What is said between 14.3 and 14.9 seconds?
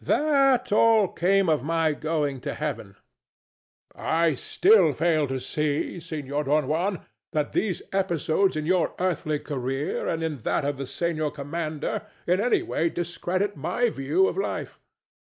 life.